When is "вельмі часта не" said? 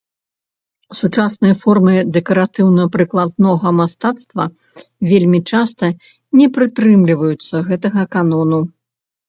5.13-6.47